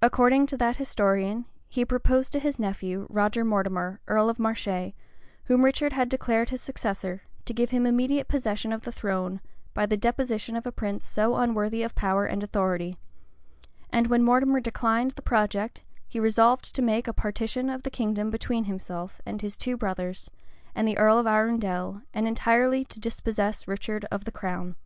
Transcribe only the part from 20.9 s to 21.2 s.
earl